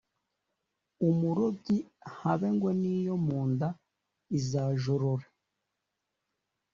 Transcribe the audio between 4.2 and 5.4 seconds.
izajorore!